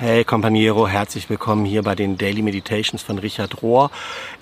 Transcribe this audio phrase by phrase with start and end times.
[0.00, 3.90] Hey Companiero, herzlich willkommen hier bei den Daily Meditations von Richard Rohr.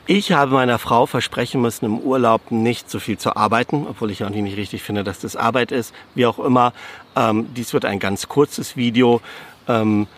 [0.05, 4.23] Ich habe meiner Frau versprechen müssen, im Urlaub nicht so viel zu arbeiten, obwohl ich
[4.23, 5.95] auch nicht richtig finde, dass das Arbeit ist.
[6.15, 6.75] Wie auch immer,
[7.17, 9.23] ähm, dies wird ein ganz kurzes Video,
[9.67, 10.09] ähm,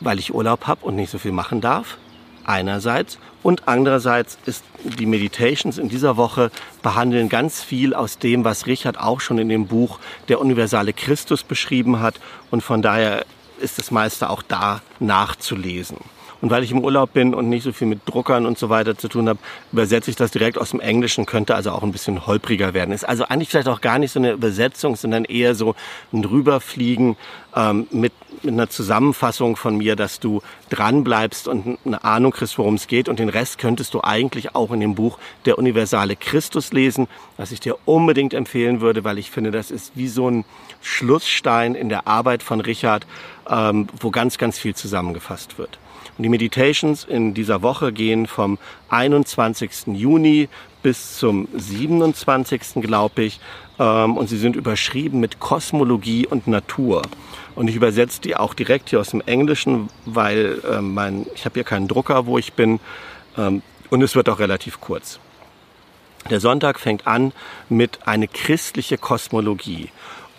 [0.00, 1.96] weil ich Urlaub habe und nicht so viel machen darf.
[2.44, 3.20] Einerseits.
[3.44, 6.50] Und andererseits ist die Meditations in dieser Woche
[6.82, 11.44] behandeln ganz viel aus dem, was Richard auch schon in dem Buch Der universale Christus
[11.44, 12.16] beschrieben hat.
[12.50, 13.24] Und von daher
[13.62, 15.98] ist das meiste auch da nachzulesen.
[16.42, 18.98] Und weil ich im Urlaub bin und nicht so viel mit Druckern und so weiter
[18.98, 19.38] zu tun habe,
[19.70, 22.92] übersetze ich das direkt aus dem Englischen, könnte also auch ein bisschen holpriger werden.
[22.92, 25.76] Ist also eigentlich vielleicht auch gar nicht so eine Übersetzung, sondern eher so
[26.12, 27.16] ein Drüberfliegen
[27.54, 32.58] ähm, mit, mit einer Zusammenfassung von mir, dass du dran bleibst und eine Ahnung kriegst,
[32.58, 33.08] worum es geht.
[33.08, 37.52] Und den Rest könntest du eigentlich auch in dem Buch Der universale Christus lesen, was
[37.52, 40.44] ich dir unbedingt empfehlen würde, weil ich finde, das ist wie so ein
[40.80, 43.06] Schlussstein in der Arbeit von Richard,
[43.48, 45.78] ähm, wo ganz, ganz viel zusammengefasst wird.
[46.16, 48.58] Und die Meditations in dieser Woche gehen vom
[48.90, 49.88] 21.
[49.94, 50.48] Juni
[50.82, 52.82] bis zum 27.
[52.82, 53.40] glaube ich.
[53.78, 57.02] Ähm, und sie sind überschrieben mit Kosmologie und Natur.
[57.54, 61.54] Und ich übersetze die auch direkt hier aus dem Englischen, weil ähm, mein, ich habe
[61.54, 62.80] hier keinen Drucker, wo ich bin.
[63.36, 65.18] Ähm, und es wird auch relativ kurz.
[66.30, 67.32] Der Sonntag fängt an
[67.68, 69.90] mit eine christliche Kosmologie.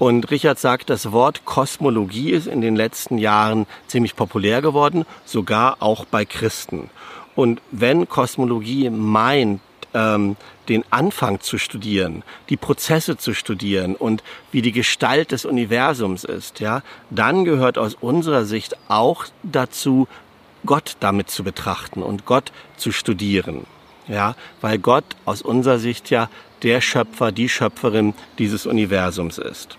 [0.04, 5.78] Und Richard sagt, das Wort Kosmologie ist in den letzten Jahren ziemlich populär geworden, sogar
[5.80, 6.90] auch bei Christen.
[7.36, 9.62] Und wenn Kosmologie meint,
[9.94, 10.36] ähm,
[10.68, 16.60] den Anfang zu studieren, die Prozesse zu studieren und wie die Gestalt des Universums ist,
[16.60, 20.10] ja, dann gehört aus unserer Sicht auch dazu,
[20.66, 23.66] Gott damit zu betrachten und Gott zu studieren.
[24.10, 26.30] Ja, weil Gott aus unserer Sicht ja
[26.62, 29.78] der Schöpfer, die Schöpferin dieses Universums ist.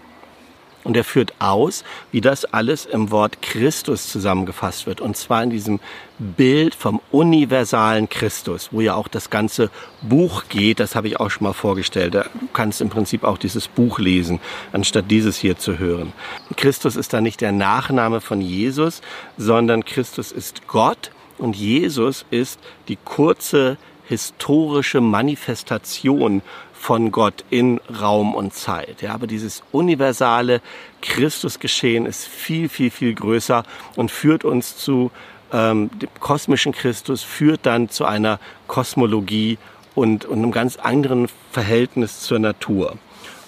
[0.84, 1.82] Und er führt aus,
[2.12, 5.00] wie das alles im Wort Christus zusammengefasst wird.
[5.00, 5.80] Und zwar in diesem
[6.18, 9.70] Bild vom universalen Christus, wo ja auch das ganze
[10.02, 10.78] Buch geht.
[10.78, 12.14] Das habe ich auch schon mal vorgestellt.
[12.14, 14.40] Du kannst im Prinzip auch dieses Buch lesen,
[14.72, 16.12] anstatt dieses hier zu hören.
[16.56, 19.00] Christus ist da nicht der Nachname von Jesus,
[19.36, 23.76] sondern Christus ist Gott und Jesus ist die kurze
[24.06, 26.42] historische Manifestation
[26.84, 29.00] von Gott in Raum und Zeit.
[29.00, 30.60] Ja, aber dieses universale
[31.00, 33.62] Christusgeschehen ist viel, viel, viel größer
[33.96, 35.10] und führt uns zu
[35.50, 39.56] ähm, dem kosmischen Christus, führt dann zu einer Kosmologie
[39.94, 42.98] und, und einem ganz anderen Verhältnis zur Natur.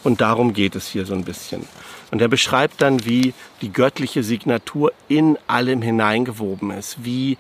[0.03, 1.69] Und darum geht es hier so ein bisschen.
[2.11, 7.37] Und er beschreibt dann, wie die göttliche Signatur in allem hineingewoben ist, wie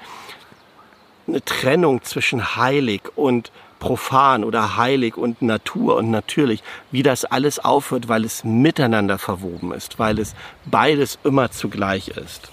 [1.26, 7.58] eine Trennung zwischen heilig und profan oder heilig und Natur und natürlich, wie das alles
[7.58, 12.50] aufhört, weil es miteinander verwoben ist, weil es beides immer zugleich ist.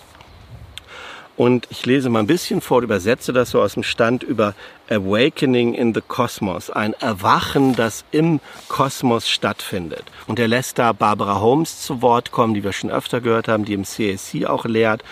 [1.35, 4.53] Und ich lese mal ein bisschen vor, übersetze das so aus dem Stand über
[4.87, 10.03] Awakening in the Cosmos, ein Erwachen, das im Kosmos stattfindet.
[10.27, 13.65] Und er lässt da Barbara Holmes zu Wort kommen, die wir schon öfter gehört haben,
[13.65, 15.03] die im CSC auch lehrt.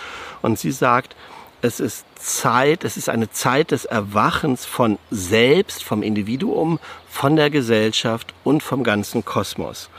[0.43, 1.16] Und sie sagt,
[1.61, 7.49] es ist Zeit, es ist eine Zeit des Erwachens von selbst, vom Individuum, von der
[7.49, 9.89] Gesellschaft und vom ganzen Kosmos.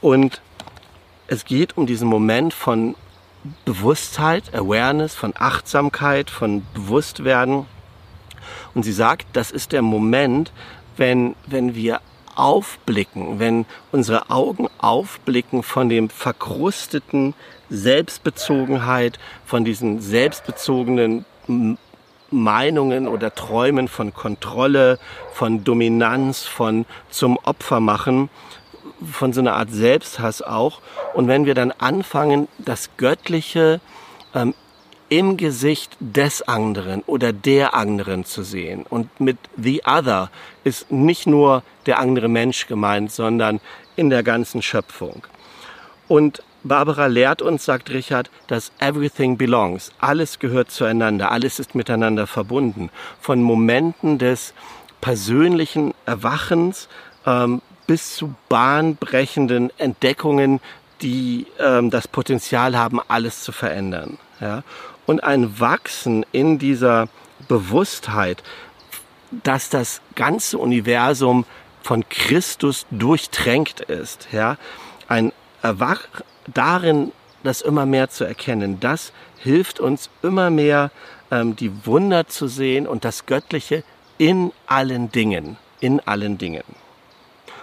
[0.00, 0.40] Und
[1.26, 2.94] es geht um diesen Moment von
[3.64, 7.66] Bewusstheit, Awareness, von Achtsamkeit, von Bewusstwerden.
[8.74, 10.52] Und sie sagt, das ist der Moment,
[10.96, 12.00] wenn, wenn wir
[12.34, 17.34] aufblicken, wenn unsere Augen aufblicken von dem verkrusteten
[17.68, 21.24] Selbstbezogenheit, von diesen selbstbezogenen
[22.30, 24.98] Meinungen oder Träumen von Kontrolle,
[25.32, 28.30] von Dominanz, von zum Opfer machen,
[29.10, 30.80] von so einer Art Selbsthass auch.
[31.14, 33.80] Und wenn wir dann anfangen, das Göttliche
[34.34, 34.54] ähm,
[35.10, 38.86] im Gesicht des anderen oder der anderen zu sehen.
[38.88, 40.30] Und mit the other
[40.64, 43.60] ist nicht nur der andere Mensch gemeint, sondern
[43.96, 45.26] in der ganzen Schöpfung.
[46.08, 49.92] Und Barbara lehrt uns, sagt Richard, dass everything belongs.
[49.98, 52.90] Alles gehört zueinander, alles ist miteinander verbunden.
[53.20, 54.54] Von Momenten des
[55.00, 56.88] persönlichen Erwachens
[57.26, 60.60] ähm, bis zu bahnbrechenden Entdeckungen,
[61.02, 64.18] die ähm, das Potenzial haben, alles zu verändern.
[64.40, 64.62] Ja?
[65.10, 67.08] Und ein Wachsen in dieser
[67.48, 68.44] Bewusstheit,
[69.42, 71.46] dass das ganze Universum
[71.82, 74.56] von Christus durchtränkt ist, ja,
[75.08, 76.06] ein Erwach
[76.46, 77.10] darin,
[77.42, 80.92] das immer mehr zu erkennen, das hilft uns immer mehr,
[81.32, 83.82] ähm, die Wunder zu sehen und das Göttliche
[84.16, 86.62] in allen Dingen, in allen Dingen.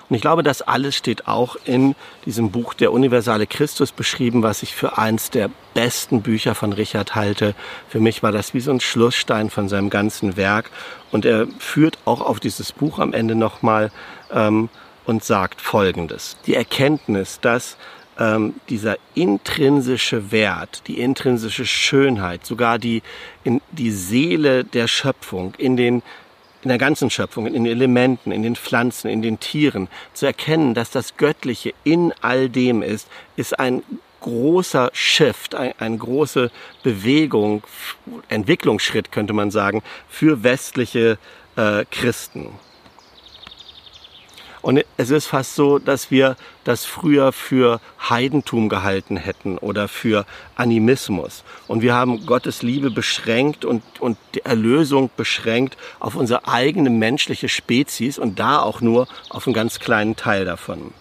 [0.10, 1.96] Und ich glaube, das alles steht auch in
[2.26, 7.16] diesem Buch Der universale Christus beschrieben, was ich für eins der besten Bücher von Richard
[7.16, 7.56] halte.
[7.90, 10.72] Für mich war das wie so ein Schlussstein von seinem ganzen Werk.
[11.12, 13.92] Und er führt auch auf dieses Buch am Ende nochmal
[14.32, 14.70] ähm,
[15.06, 16.38] und sagt Folgendes.
[16.46, 17.78] Die Erkenntnis, dass
[18.20, 23.04] ähm, dieser intrinsische Wert, die intrinsische Schönheit, sogar die,
[23.44, 26.02] in, die Seele der Schöpfung in den
[26.68, 30.74] in der ganzen Schöpfung, in den Elementen, in den Pflanzen, in den Tieren, zu erkennen,
[30.74, 33.84] dass das Göttliche in all dem ist, ist ein
[34.20, 36.52] großer Shift, ein, eine große
[36.84, 37.64] Bewegung,
[38.28, 41.18] Entwicklungsschritt könnte man sagen, für westliche
[41.56, 42.50] äh, Christen.
[44.68, 46.36] Und es ist fast so, dass wir
[46.66, 47.80] das früher für
[48.10, 50.26] Heidentum gehalten hätten oder für
[50.56, 51.46] Animismus.
[51.70, 57.48] Und wir haben Gottes Liebe beschränkt und, und die Erlösung beschränkt auf unsere eigene menschliche
[57.48, 60.92] Spezies und da auch nur auf einen ganz kleinen Teil davon.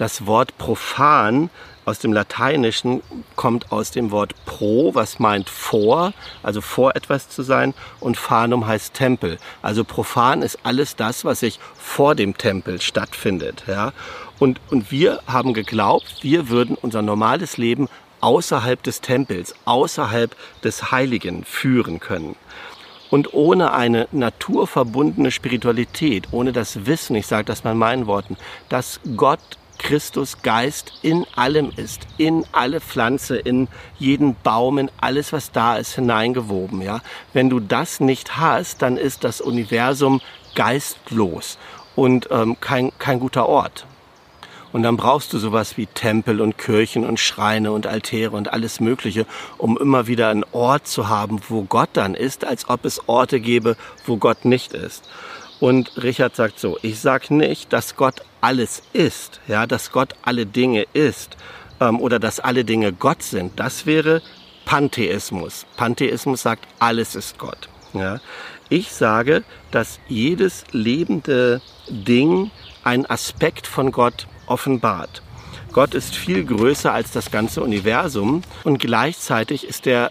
[0.00, 1.50] Das Wort profan
[1.84, 3.02] aus dem Lateinischen
[3.36, 8.66] kommt aus dem Wort pro, was meint vor, also vor etwas zu sein, und fanum
[8.66, 9.36] heißt Tempel.
[9.60, 13.64] Also profan ist alles das, was sich vor dem Tempel stattfindet.
[13.66, 13.92] Ja?
[14.38, 17.86] Und, und wir haben geglaubt, wir würden unser normales Leben
[18.22, 22.36] außerhalb des Tempels, außerhalb des Heiligen führen können.
[23.10, 28.38] Und ohne eine naturverbundene Spiritualität, ohne das Wissen, ich sage das mal in meinen Worten,
[28.70, 29.40] dass Gott
[29.80, 33.66] Christus Geist in allem ist, in alle Pflanze, in
[33.98, 36.82] jeden Baum, in alles, was da ist, hineingewoben.
[36.82, 37.00] Ja?
[37.32, 40.20] Wenn du das nicht hast, dann ist das Universum
[40.54, 41.58] geistlos
[41.96, 43.86] und ähm, kein, kein guter Ort.
[44.72, 48.78] Und dann brauchst du sowas wie Tempel und Kirchen und Schreine und Altäre und alles
[48.78, 49.26] Mögliche,
[49.58, 53.40] um immer wieder einen Ort zu haben, wo Gott dann ist, als ob es Orte
[53.40, 55.08] gäbe, wo Gott nicht ist.
[55.60, 60.46] Und Richard sagt so, ich sage nicht, dass Gott alles ist, ja, dass Gott alle
[60.46, 61.36] Dinge ist
[61.80, 63.60] ähm, oder dass alle Dinge Gott sind.
[63.60, 64.22] Das wäre
[64.64, 65.66] Pantheismus.
[65.76, 67.68] Pantheismus sagt, alles ist Gott.
[67.92, 68.20] Ja.
[68.70, 72.50] Ich sage, dass jedes lebende Ding
[72.84, 75.22] einen Aspekt von Gott offenbart.
[75.72, 80.10] Gott ist viel größer als das ganze Universum und gleichzeitig ist er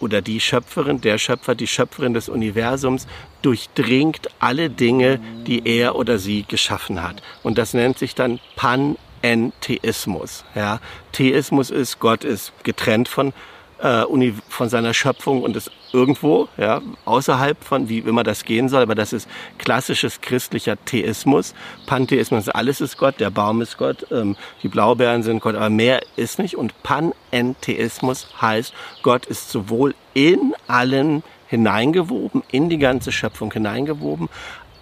[0.00, 3.06] oder die Schöpferin, der Schöpfer, die Schöpferin des Universums
[3.42, 7.22] durchdringt alle Dinge, die er oder sie geschaffen hat.
[7.42, 10.44] Und das nennt sich dann Panentheismus.
[10.54, 10.80] Ja,
[11.12, 13.32] Theismus ist, Gott ist getrennt von
[13.80, 18.82] äh, von seiner Schöpfung und ist irgendwo, ja, außerhalb von, wie immer das gehen soll,
[18.82, 19.28] aber das ist
[19.58, 21.54] klassisches christlicher Theismus.
[21.86, 26.02] Pantheismus, alles ist Gott, der Baum ist Gott, ähm, die Blaubeeren sind Gott, aber mehr
[26.16, 26.56] ist nicht.
[26.56, 34.28] Und Panentheismus heißt, Gott ist sowohl in allen hineingewoben, in die ganze Schöpfung hineingewoben,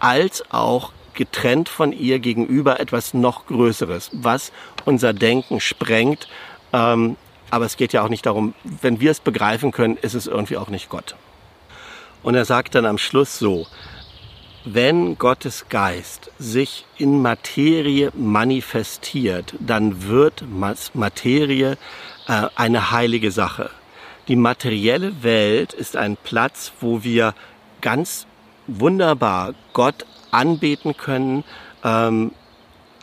[0.00, 4.52] als auch getrennt von ihr gegenüber etwas noch Größeres, was
[4.84, 6.28] unser Denken sprengt,
[6.72, 7.16] ähm,
[7.50, 10.56] aber es geht ja auch nicht darum, wenn wir es begreifen können, ist es irgendwie
[10.56, 11.14] auch nicht Gott.
[12.22, 13.66] Und er sagt dann am Schluss so,
[14.64, 20.44] wenn Gottes Geist sich in Materie manifestiert, dann wird
[20.94, 21.78] Materie
[22.26, 23.70] äh, eine heilige Sache.
[24.26, 27.32] Die materielle Welt ist ein Platz, wo wir
[27.80, 28.26] ganz
[28.66, 31.44] wunderbar Gott anbeten können,
[31.84, 32.32] ähm,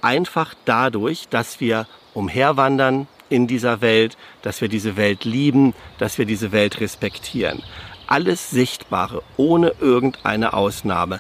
[0.02, 6.26] einfach dadurch, dass wir umherwandern, in dieser Welt, dass wir diese Welt lieben, dass wir
[6.26, 7.64] diese Welt respektieren.
[8.06, 11.20] Alles Sichtbare, ohne irgendeine Ausnahme,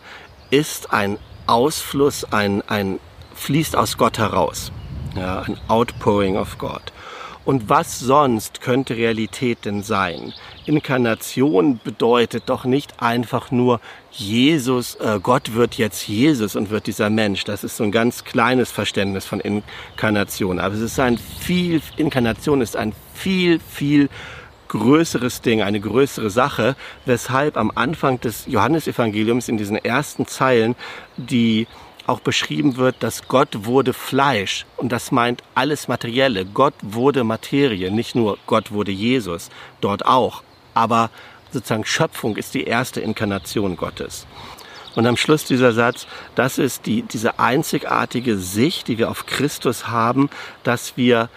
[0.51, 1.17] ist ein
[1.47, 2.99] Ausfluss, ein, ein
[3.33, 4.71] fließt aus Gott heraus.
[5.15, 6.93] Ja, ein Outpouring of God.
[7.45, 10.33] Und was sonst könnte Realität denn sein?
[10.65, 13.79] Inkarnation bedeutet doch nicht einfach nur
[14.11, 17.43] Jesus, äh, Gott wird jetzt Jesus und wird dieser Mensch.
[17.43, 20.59] Das ist so ein ganz kleines Verständnis von Inkarnation.
[20.59, 24.09] Aber es ist ein viel, Inkarnation ist ein viel, viel
[24.69, 30.75] größeres Ding, eine größere Sache, weshalb am Anfang des Johannesevangeliums in diesen ersten Zeilen
[31.17, 31.67] die
[32.07, 36.45] auch beschrieben wird, dass Gott wurde Fleisch und das meint alles Materielle.
[36.45, 40.43] Gott wurde Materie, nicht nur Gott wurde Jesus, dort auch.
[40.73, 41.09] Aber
[41.51, 44.25] sozusagen Schöpfung ist die erste Inkarnation Gottes.
[44.95, 49.87] Und am Schluss dieser Satz, das ist die, diese einzigartige Sicht, die wir auf Christus
[49.87, 50.29] haben,
[50.63, 51.29] dass wir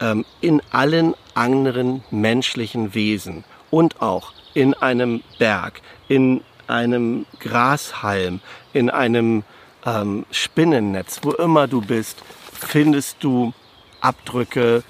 [0.00, 8.40] ähm, in allen anderen menschlichen Wesen und auch in einem Berg, in einem Grashalm,
[8.72, 9.44] in einem
[9.86, 12.18] ähm, Spinnennetz, wo immer du bist,
[12.52, 13.52] findest du
[14.00, 14.82] Abdrücke,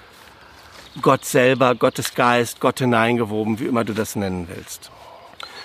[1.00, 4.90] Gott selber, Gottes Geist, Gott hineingewoben, wie immer du das nennen willst.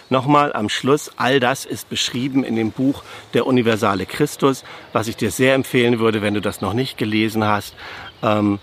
[0.10, 3.04] Nochmal am Schluss, all das ist beschrieben in dem Buch
[3.34, 4.64] Der universale Christus,
[4.94, 7.74] was ich dir sehr empfehlen würde, wenn du das noch nicht gelesen hast.
[8.22, 8.60] Ähm,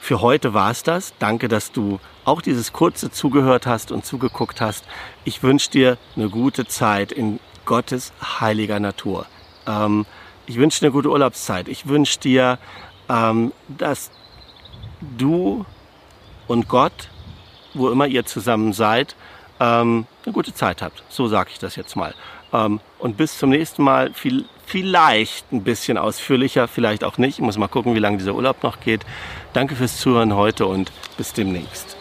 [0.00, 1.12] für heute war es das.
[1.18, 4.86] Danke, dass du auch dieses kurze zugehört hast und zugeguckt hast.
[5.24, 9.26] Ich wünsche dir eine gute Zeit in Gottes heiliger Natur.
[9.66, 10.06] Ähm,
[10.46, 11.68] ich wünsche dir eine gute Urlaubszeit.
[11.68, 12.58] Ich wünsche dir,
[13.10, 14.10] ähm, dass
[15.18, 15.66] du
[16.48, 17.08] und Gott,
[17.74, 19.14] wo immer ihr zusammen seid,
[19.60, 21.02] ähm, eine gute Zeit habt.
[21.08, 22.14] So sage ich das jetzt mal.
[22.52, 27.38] Ähm, und bis zum nächsten Mal viel, vielleicht ein bisschen ausführlicher, vielleicht auch nicht.
[27.38, 29.02] Ich muss mal gucken, wie lange dieser Urlaub noch geht.
[29.52, 31.97] Danke fürs Zuhören heute und bis demnächst.